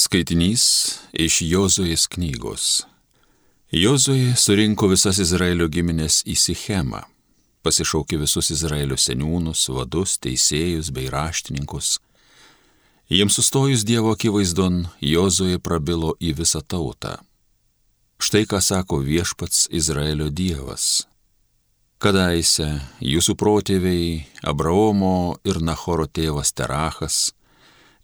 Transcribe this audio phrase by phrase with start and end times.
[0.00, 0.62] Skaitinys
[1.12, 2.66] iš Jozuės knygos.
[3.68, 7.02] Jozuė surinko visas Izraelio giminės į Sichemą,
[7.66, 11.98] pasišaukė visus Izraelio seniūnus, vadus, teisėjus bei raštininkus.
[13.12, 17.18] Jiems sustojus Dievo akivaizdon, Jozuė prabilo į visą tautą.
[18.24, 20.86] Štai ką sako viešpats Izraelio Dievas.
[22.00, 22.70] Kadaise
[23.04, 24.16] jūsų protėviai
[24.54, 27.20] Abraomo ir Nachoro tėvas Terachas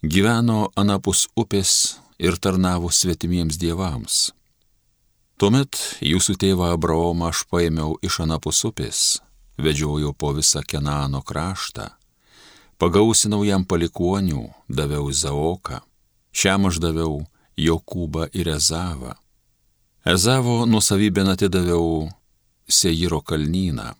[0.03, 4.31] gyveno anapus upės ir tarnavo svetimiems dievams.
[5.41, 9.21] Tuomet jūsų tėvą Abraomą aš paėmiau iš anapus upės,
[9.57, 11.89] vedžiojau po visą Kenano kraštą,
[12.77, 15.81] pagausinau jam palikonių, daviau Zaoką,
[16.31, 17.25] šiam aš daviau
[17.57, 19.17] Jokūbą ir Ezavą.
[20.05, 22.09] Ezavo nusavybę atidaviau
[22.69, 23.95] Seiro kalnyną.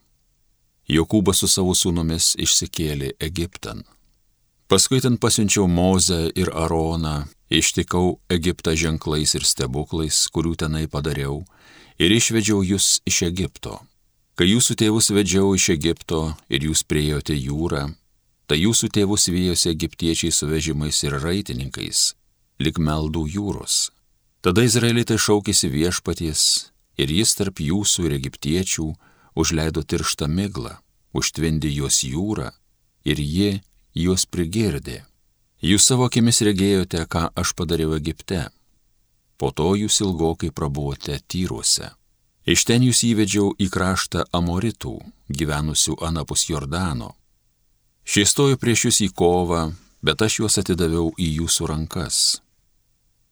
[0.88, 3.82] Jokūbas su savo sūnumis išsikėlė Egiptan.
[4.68, 11.46] Paskui ten pasiunčiau Mozę ir Aroną, ištikau Egiptą ženklais ir stebuklais, kurių tenai padariau,
[11.96, 13.80] ir išvedžiau jūs iš Egipto.
[14.36, 17.94] Kai jūsų tėvus vedžiau iš Egipto ir jūs priejote jūrą,
[18.48, 22.14] tai jūsų tėvus vyjosi egiptiečiai su vežimais ir raitininkais,
[22.59, 23.94] lik meldų jūros.
[24.44, 26.44] Tada izraelitai šaukėsi viešpaties
[27.00, 28.92] ir jis tarp jūsų ir egiptiečių
[29.40, 30.76] užleido tirštą miglą,
[31.16, 32.52] užtvindė juos jūrą
[33.08, 33.50] ir ji
[33.98, 35.02] juos prigirdė.
[35.62, 38.48] Jūs savo akimis regėjote, ką aš padariau Egipte.
[39.38, 41.90] Po to jūs ilgokai prabuvote tyruose.
[42.48, 44.95] Iš ten jūs įvedžiau į kraštą Amoritų,
[45.28, 47.16] gyvenusių anapus Jordano.
[48.08, 49.64] Šie stojo prieš jūs į kovą,
[50.02, 52.40] bet aš juos atidaviau į jūsų rankas.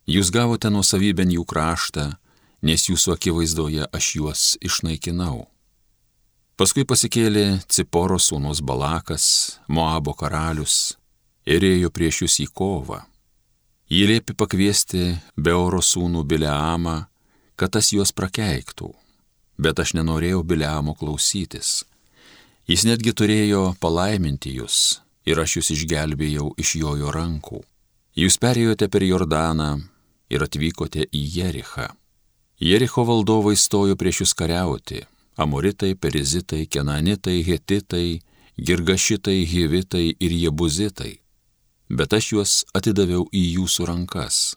[0.06, 2.12] Jūs gavote nuosavybę jų kraštą,
[2.62, 5.46] nes jūsų akivaizdoje aš juos išnaikinau.
[6.56, 9.26] Paskui pasikėlė Ciporo sūnus Balakas,
[9.68, 10.96] Moabo karalius,
[11.44, 13.02] ir ėjo prieš jūs į kovą.
[13.92, 15.02] Jį lėpi pakviesti
[15.36, 16.94] Beoro sūnų Bileamą,
[17.60, 18.88] kad tas juos prakeiktų,
[19.60, 21.82] bet aš nenorėjau Bileamo klausytis.
[22.72, 27.60] Jis netgi turėjo palaiminti jūs ir aš jūs išgelbėjau iš jojo rankų.
[28.16, 29.74] Jūs perėjote per Jordaną
[30.32, 31.90] ir atvykote į Jerichą.
[32.64, 35.04] Jericho valdovai stojo prieš jūs kariauti
[35.38, 38.22] Amoritai, Perizitai, Kenanitai, Hetitai,
[38.58, 41.20] Girgašitai, Hivitai ir Jebuzitai.
[41.90, 44.56] Bet aš juos atidaviau į jūsų rankas.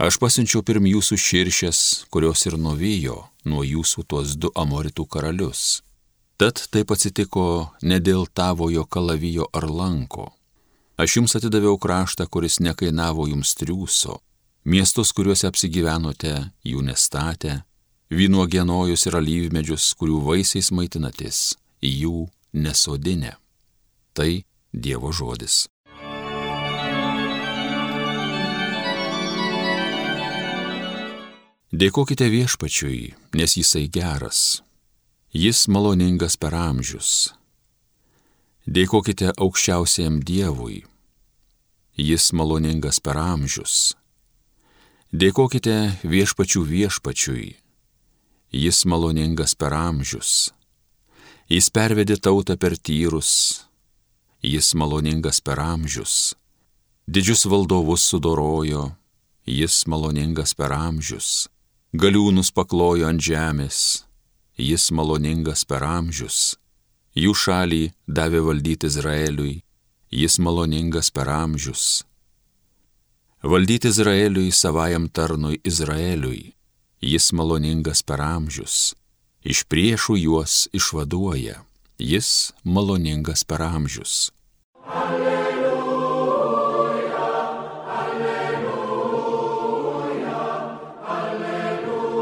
[0.00, 1.78] Aš pasiunčiau pirm jūsų širšės,
[2.08, 5.82] kurios ir nuvijo nuo jūsų tuos du Amoritų karalius.
[6.40, 10.30] Tad taip atsitiko ne dėl tavojo kalavijo ar lanko.
[10.96, 14.18] Aš jums atidaviau kraštą, kuris nekainavo jums triūso,
[14.64, 16.32] miestus, kuriuose apsigyvenote,
[16.64, 17.60] jų nestatė,
[18.10, 23.36] vynuogienojus ir alyvmedžius, kurių vaisiais maitinatės, jų nesodinę.
[24.14, 25.66] Tai Dievo žodis.
[31.70, 34.60] Dėkokite viešpačiui, nes jisai geras.
[35.30, 37.30] Jis maloningas per amžius.
[38.66, 40.82] Dėkokite aukščiausiam Dievui.
[41.94, 43.94] Jis maloningas per amžius.
[45.14, 47.59] Dėkokite viešpačių viešpačiui
[48.52, 50.50] jis maloningas per amžius.
[51.50, 53.66] Jis pervedė tautą per tyrus,
[54.42, 56.34] jis maloningas per amžius.
[57.06, 58.92] Didžius valdovus sudorojo,
[59.46, 61.48] jis maloningas per amžius.
[61.90, 64.04] Galiūnus paklojo ant žemės,
[64.54, 66.54] jis maloningas per amžius.
[67.18, 69.56] Jų šalį davė valdyti Izraeliui,
[70.14, 72.04] jis maloningas per amžius.
[73.42, 76.52] Valdyti Izraeliui savajam tarnui Izraeliui,
[77.00, 78.94] jis maloningas per amžius,
[79.40, 81.64] iš priešų juos išvaduoja,
[81.96, 84.30] jis maloningas per amžius.
[84.84, 85.56] Alleluja,
[87.88, 88.84] alleluja,
[91.16, 92.20] alleluja.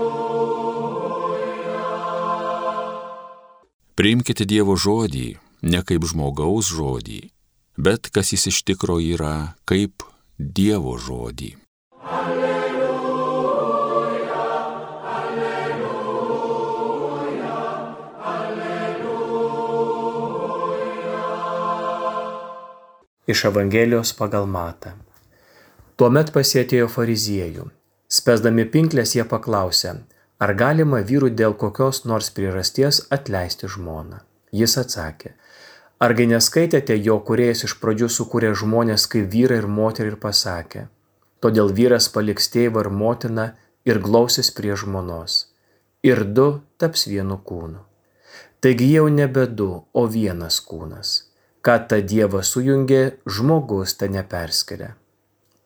[3.99, 7.31] Priimkite Dievo žodį ne kaip žmogaus žodį,
[7.75, 10.07] bet kas jis iš tikro yra kaip
[10.39, 11.59] Dievo žodį.
[23.29, 24.95] Iš Evangelijos pagal Matą.
[26.01, 27.67] Tuomet pasėtėjo fariziejų.
[28.19, 29.93] Spesdami pinklės jie paklausė,
[30.41, 34.23] ar galima vyrų dėl kokios nors priežasties atleisti žmoną.
[34.61, 35.35] Jis atsakė,
[36.01, 40.89] argi neskaitėte, jo kuriejas iš pradžių sukūrė žmonės kaip vyrai ir moterį ir pasakė,
[41.45, 43.49] todėl vyras paliks tėvą ir motiną
[43.85, 45.43] ir glausis prie žmonos.
[46.01, 46.51] Ir du
[46.81, 47.85] taps vienu kūnu.
[48.65, 51.28] Taigi jau nebe du, o vienas kūnas
[51.65, 54.95] ką tą Dievą sujungė, žmogus tą neperskiria.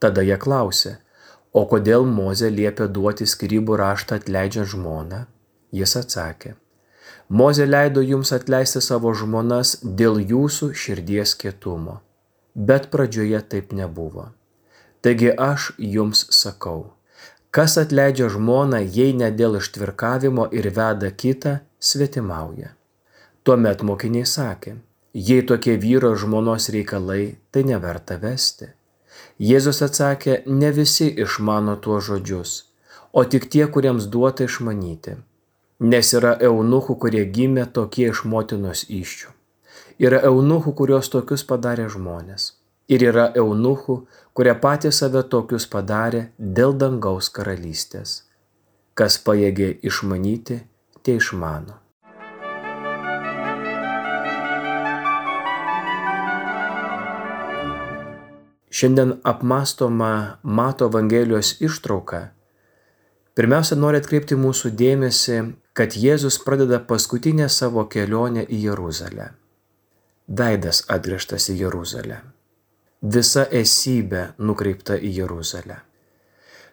[0.02, 0.96] Tada jie klausė,
[1.52, 5.24] o kodėl Moze liepė duoti skirybų raštą atleidžiant žmoną?
[5.72, 6.56] Jis atsakė,
[7.28, 12.00] Moze leido jums atleisti savo žmonas dėl jūsų širdies kietumo,
[12.54, 14.26] bet pradžioje taip nebuvo.
[15.00, 16.92] Taigi aš jums sakau,
[17.50, 22.74] kas atleidžia žmoną, jei ne dėl ištvirkavimo ir veda kitą, svetimauja.
[23.42, 24.76] Tuomet mokiniai sakė,
[25.14, 28.72] jei tokie vyro žmonos reikalai, tai neverta vesti.
[29.42, 32.52] Jėzus atsakė, ne visi išmano tuos žodžius,
[33.12, 35.16] o tik tie, kuriems duota išmanyti.
[35.82, 39.32] Nes yra eunuchų, kurie gimė tokie iš motinos iščių.
[39.98, 42.52] Yra eunuchų, kurios tokius padarė žmonės.
[42.88, 43.98] Ir yra eunuchų,
[44.34, 48.22] kurie patys save tokius padarė dėl dangaus karalystės.
[48.94, 50.62] Kas pajėgė išmanyti,
[51.02, 51.81] tai išmano.
[58.82, 62.32] Šiandien apmastoma Mato Evangelijos ištrauka.
[63.38, 65.36] Pirmiausia, noriu atkreipti mūsų dėmesį,
[65.78, 69.28] kad Jėzus pradeda paskutinę savo kelionę į Jeruzalę.
[70.26, 72.18] Veidas atgręžtas į Jeruzalę.
[73.06, 75.78] Visa esybė nukreipta į Jeruzalę.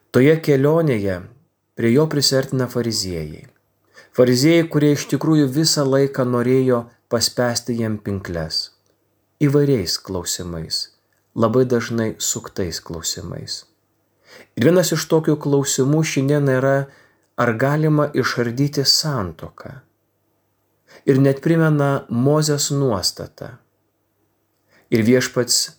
[0.09, 1.21] Toje kelionėje
[1.77, 3.45] prie jo prisertina fariziejai.
[4.17, 8.71] Fariziejai, kurie iš tikrųjų visą laiką norėjo paspęsti jam pinkles.
[9.37, 10.87] Įvairiais klausimais
[11.35, 13.65] labai dažnai suktais klausimais.
[14.55, 16.89] Ir vienas iš tokių klausimų šiandien yra,
[17.39, 19.79] ar galima išardyti santoką.
[21.05, 23.57] Ir net primena Mozės nuostatą.
[24.89, 25.77] Ir viešpats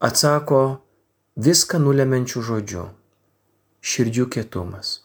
[0.00, 0.80] atsako
[1.36, 2.86] viską nulemenčių žodžių-
[3.90, 5.00] širdžių kietumas.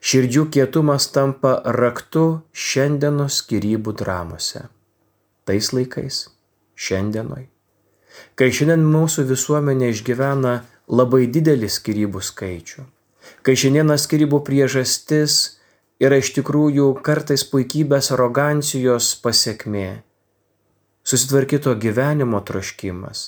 [0.00, 4.68] Širdžių kietumas tampa raktu šiandienos skirybų dramose.
[5.44, 6.28] Tais laikais,
[6.76, 7.48] šiandienoj
[8.38, 10.54] Kai šiandien mūsų visuomenė išgyvena
[10.90, 12.84] labai didelį skirybų skaičių,
[13.46, 15.40] kai šiandieną skirybų priežastis
[16.00, 20.00] yra iš tikrųjų kartais puikybės arogancijos pasiekmė,
[21.04, 23.22] susitvarkyto gyvenimo troškimas,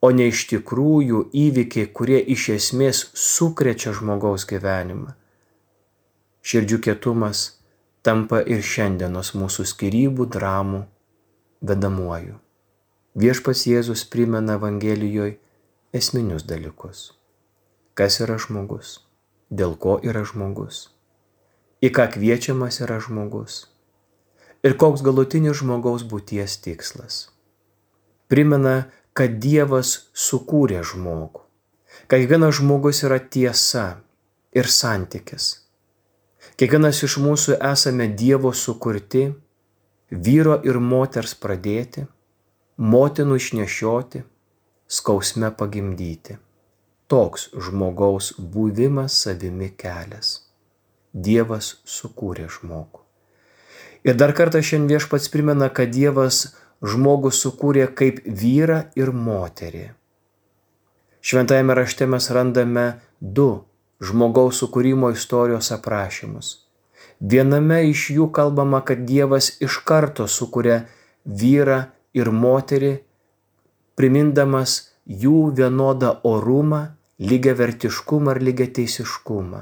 [0.00, 5.14] o ne iš tikrųjų įvykiai, kurie iš esmės sukrečia žmogaus gyvenimą.
[6.46, 7.46] Širdžių kietumas
[8.06, 10.84] tampa ir šiandienos mūsų skirybų dramų
[11.66, 12.36] vedamuoju.
[13.16, 15.38] Viešpas Jėzus primena Evangelijoje
[15.96, 17.14] esminius dalykus.
[17.96, 18.90] Kas yra žmogus,
[19.48, 20.90] dėl ko yra žmogus,
[21.80, 23.54] į ką kviečiamas yra žmogus
[24.68, 27.16] ir koks galutinis žmogaus būties tikslas.
[28.28, 31.40] Primena, kad Dievas sukūrė žmogų,
[32.12, 33.86] kad kiekvienas žmogus yra tiesa
[34.52, 35.46] ir santykis.
[36.60, 39.24] Kiekvienas iš mūsų esame Dievo sukurti,
[40.12, 42.04] vyro ir moters pradėti
[42.76, 44.22] motinų išnešioti,
[44.88, 46.36] skausme pagimdyti.
[47.06, 50.42] Toks žmogaus buvimas savimi kelias.
[51.12, 53.00] Dievas sukūrė žmogų.
[54.04, 59.88] Ir dar kartą šiandien viešpats primena, kad Dievas žmogų sukūrė kaip vyrą ir moterį.
[61.26, 62.86] Šventajame rašte mes randame
[63.20, 63.64] du
[64.04, 66.52] žmogaus sukūrimo istorijos aprašymus.
[67.18, 70.82] Viename iš jų kalbama, kad Dievas iš karto sukūrė
[71.24, 71.86] vyrą
[72.16, 72.92] ir moterį,
[73.96, 76.82] primindamas jų vienodą orumą,
[77.20, 79.60] lygiavertiškumą ir lygiateisiškumą.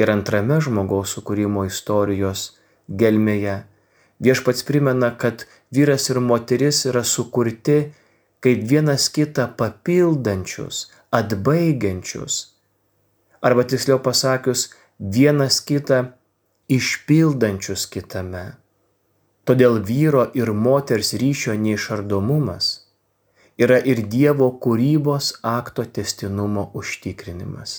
[0.00, 2.46] Ir antrame žmogaus sukūrimo istorijos
[2.88, 3.60] gelmėje
[4.20, 7.80] viešpats primena, kad vyras ir moteris yra sukurti
[8.44, 12.38] kaip vienas kitą papildančius, atbaigiančius,
[13.44, 16.12] arba tiksliau pasakius, vienas kitą
[16.72, 18.59] išpildančius kitame.
[19.50, 22.66] Todėl vyro ir moters ryšio neišardomumas
[23.64, 27.72] yra ir Dievo kūrybos akto testinumo užtikrinimas.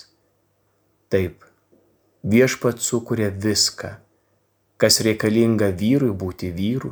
[1.08, 1.46] Taip,
[2.34, 3.92] viešpat sukuria viską,
[4.76, 6.92] kas reikalinga vyrui būti vyru,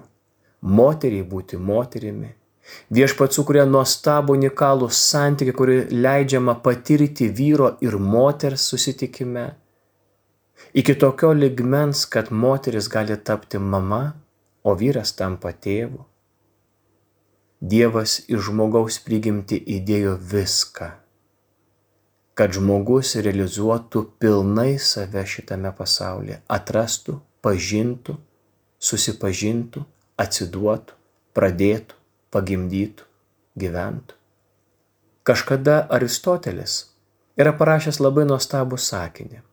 [0.62, 2.32] moteriai būti moterimi.
[2.96, 9.46] Viešpat sukuria nuostabų unikalų santykį, kurį leidžiama patirti vyro ir moters susitikime.
[10.72, 14.04] Iki tokio ligmens, kad moteris gali tapti mama
[14.64, 16.06] o vyras tampa tėvu.
[17.60, 20.90] Dievas iš žmogaus prigimti įdėjo viską,
[22.40, 28.16] kad žmogus realizuotų pilnai save šitame pasaulyje, atrastų, pažintų,
[28.80, 29.84] susipažintų,
[30.24, 30.96] atsiduotų,
[31.36, 32.00] pradėtų,
[32.32, 33.04] pagimdytų,
[33.60, 34.16] gyventų.
[35.28, 36.80] Kažkada Aristotelis
[37.40, 39.44] yra parašęs labai nuostabų sakinį.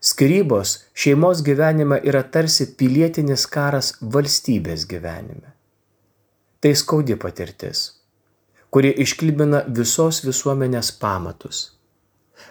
[0.00, 5.54] Skirybos šeimos gyvenime yra tarsi pilietinis karas valstybės gyvenime.
[6.60, 7.86] Tai skaudi patirtis,
[8.70, 11.62] kuri išklibina visos visuomenės pamatus.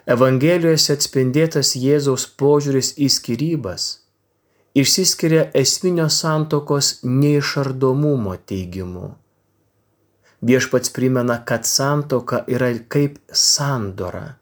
[0.10, 3.92] Evangelijose atspindėtas Jėzaus požiūris į skirybas
[4.76, 9.14] išsiskiria esminio santokos neišardomumo teigimu.
[10.46, 14.36] Viešpats primena, kad santoka yra kaip sandora,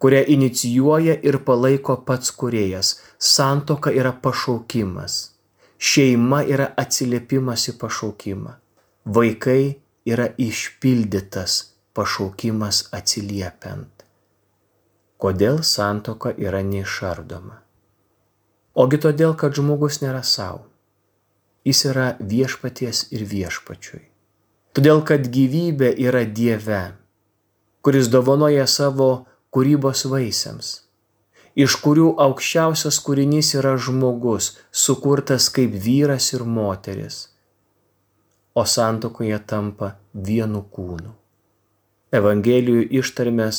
[0.00, 3.00] kurią inicijuoja ir palaiko pats kuriejas.
[3.18, 5.20] Santoka yra pašaukimas.
[5.78, 8.56] Šeima yra atsiliepimas į pašaukimą.
[9.04, 9.62] Vaikai
[10.08, 11.56] yra išpildytas
[11.96, 14.04] pašaukimas atsiliepiant.
[15.20, 17.58] Kodėl santoka yra neišardoma?
[18.80, 20.64] Ogi todėl, kad žmogus nėra savo.
[21.68, 24.06] Jis yra viešpaties ir viešpačiui.
[24.72, 26.84] Todėl, kad gyvybė yra Dieve,
[27.84, 29.10] kuris dovanoja savo
[29.54, 30.68] kūrybos vaisiams,
[31.58, 37.24] iš kurių aukščiausias kūrinys yra žmogus, sukurtas kaip vyras ir moteris,
[38.54, 41.16] o santokoje tampa vienu kūnu.
[42.14, 43.58] Evangelijų ištarmės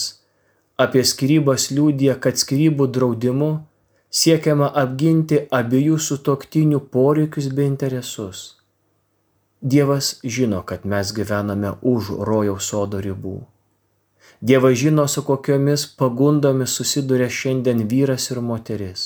[0.79, 3.51] apie skirybas liūdė, kad skirybų draudimu
[4.12, 8.41] siekiama apginti abiejų sutoktinių poreikius bei interesus.
[9.62, 13.39] Dievas žino, kad mes gyvename už rojaus sodo ribų.
[14.41, 19.03] Dievas žino, su kokiomis pagundomis susiduria šiandien vyras ir moteris.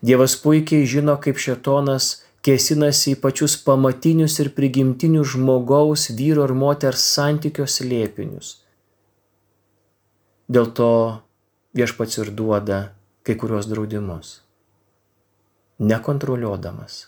[0.00, 2.06] Dievas puikiai žino, kaip šetonas
[2.46, 8.54] kėsinasi į pačius pamatinius ir prigimtinius žmogaus, vyro ir moters santykios lėpinius.
[10.48, 10.90] Dėl to
[11.76, 12.80] viešpats ir duoda
[13.28, 14.38] kai kurios draudimus.
[15.78, 17.02] Nekontroliuodamas,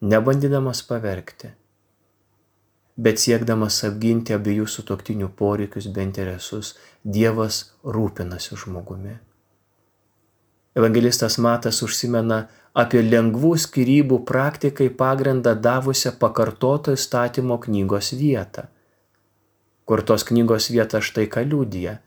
[0.00, 1.50] nebandydamas pavergti,
[2.96, 6.74] bet siekdamas apginti abiejų sutoktinių poreikius bei interesus,
[7.04, 9.18] Dievas rūpinasi žmogumi.
[10.74, 18.66] Evangelistas Matas užsimena apie lengvų skirybų praktikai pagrindą davusią pakartoto įstatymo knygos vietą.
[19.84, 21.98] Kur tos knygos vieta štai ką liūdija.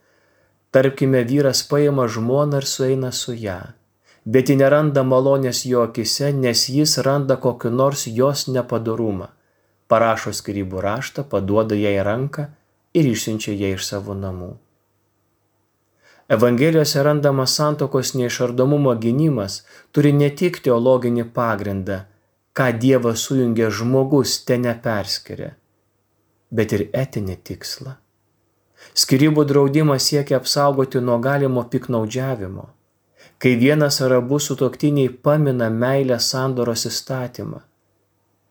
[0.76, 3.60] Tarkime, vyras paima žmoną ir sueina su ją,
[4.26, 9.30] bet ji neranda malonės jo akise, nes jis randa kokiu nors jos nepadarumą.
[9.88, 12.50] Parašo skirybų raštą, paduoda jai ranką
[12.94, 14.50] ir išsiunčia ją iš savo namų.
[16.36, 19.62] Evangelijose randamas santokos neišardomumo gynimas
[19.96, 22.02] turi ne tik teologinį pagrindą,
[22.58, 25.54] ką Dievas sujungia žmogus te neperskiria,
[26.52, 27.96] bet ir etinį tikslą.
[29.04, 32.68] Skirybų draudimas siekia apsaugoti nuo galimo piknaudžiavimo,
[33.40, 37.64] kai vienas ar abu sutoktiniai pamina meilę sandoros įstatymą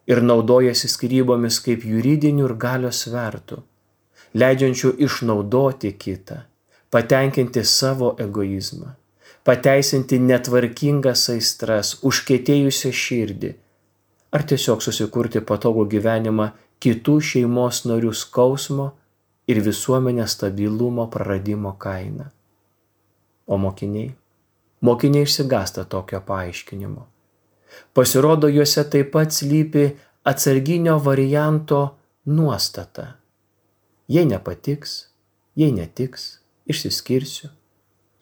[0.07, 3.63] ir naudojasi skirybomis kaip juridinių ir galios svertų,
[4.35, 6.45] leidžiančių išnaudoti kitą
[6.91, 8.93] patenkinti savo egoizmą,
[9.45, 13.51] pateisinti netvarkingas aistras, užkėtėjusią širdį,
[14.35, 16.47] ar tiesiog susikurti patogų gyvenimą
[16.83, 18.87] kitų šeimos narių skausmo
[19.51, 22.31] ir visuomenės stabilumo praradimo kaina.
[23.47, 24.15] O mokiniai?
[24.81, 27.07] Mokiniai išsigasta tokio paaiškinimo.
[27.93, 29.91] Pasirodo, juose taip pat slypi
[30.25, 33.17] atsarginio varianto nuostata.
[34.09, 34.97] Jei nepatiks,
[35.55, 36.27] jei netiks,
[36.67, 37.51] išsiskirsiu.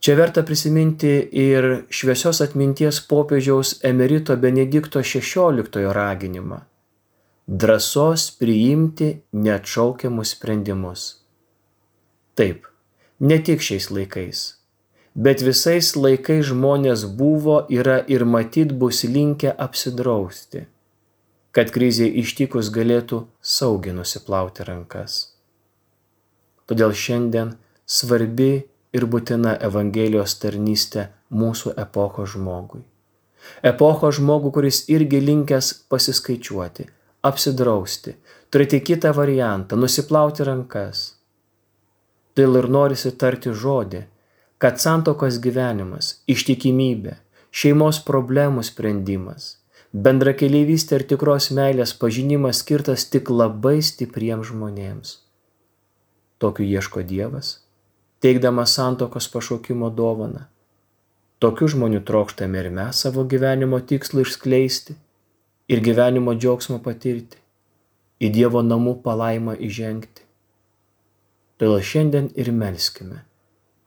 [0.05, 6.59] Čia verta prisiminti ir šviesios atminties popiežiaus emerito Benedikto XVI raginimą-
[7.61, 11.07] drąsos priimti neatšaukiamus sprendimus.
[12.35, 12.67] Taip,
[13.21, 14.64] ne tik šiais laikais,
[15.15, 20.67] bet visais laikais žmonės buvo, yra ir matyt bus linkę apsidrausti,
[21.55, 25.37] kad krizė ištikus galėtų saugiai nusiplauti rankas.
[26.67, 27.55] Todėl šiandien
[27.87, 32.83] svarbi ir būtina Evangelijos tarnystė mūsų epochos žmogui.
[33.63, 36.87] Epocho žmogų, kuris irgi linkęs pasiskaičiuoti,
[37.29, 38.15] apsidrausti,
[38.51, 41.05] turėti kitą variantą, nusiplauti rankas.
[42.35, 44.01] Todėl ir norisi tarti žodį,
[44.65, 47.19] kad santokos gyvenimas, ištikimybė,
[47.53, 49.59] šeimos problemų sprendimas,
[49.93, 55.19] bendra keliaivystė ir tikros meilės pažinimas skirtas tik labai stipriems žmonėms.
[56.41, 57.59] Tokiu ieško Dievas
[58.25, 60.47] teikdamas santokos pašaukimo dovaną.
[61.45, 64.97] Tokių žmonių trokštame ir mes savo gyvenimo tikslą išskleisti
[65.69, 67.37] ir gyvenimo džiaugsmą patirti,
[68.25, 70.25] į Dievo namų palaimą įžengti.
[71.61, 73.27] Todėl šiandien ir melskime,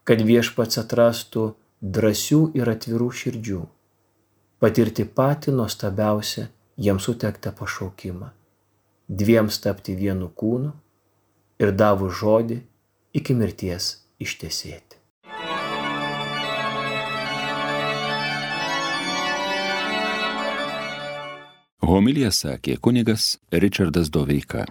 [0.07, 1.49] kad viešpats atrastų
[1.83, 3.61] drąsių ir atvirų širdžių,
[4.63, 6.47] patirti patį nuostabiausią
[6.85, 8.29] jiems sutektą pašaukimą-
[9.19, 10.71] dviems tapti vienu kūnu
[11.59, 12.61] ir davus žodį
[13.19, 14.95] iki mirties ištesėti.
[21.87, 24.67] Homilija sakė kunigas Richardas Doveika.